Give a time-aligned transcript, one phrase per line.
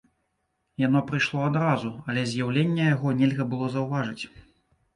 [0.83, 4.23] Яно прыйшло адразу, але з'яўлення яго нельга было заўважыць.